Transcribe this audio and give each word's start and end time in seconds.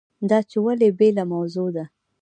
دا 0.29 0.39
چې 0.49 0.57
ولې 0.65 0.89
بېله 0.99 1.23
موضوع 1.33 1.69
ده. 1.75 1.85